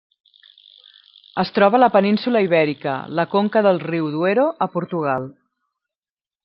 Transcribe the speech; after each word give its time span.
Es 1.43 1.51
troba 1.57 1.77
a 1.79 1.83
la 1.83 1.91
península 1.97 2.41
Ibèrica: 2.47 2.97
la 3.21 3.29
conca 3.37 3.65
del 3.69 3.83
riu 3.87 4.13
Duero 4.19 4.49
a 4.67 4.71
Portugal. 4.79 5.31